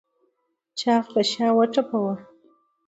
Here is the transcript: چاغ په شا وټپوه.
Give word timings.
چاغ 0.79 1.03
په 1.13 1.21
شا 1.31 1.47
وټپوه. 1.57 2.13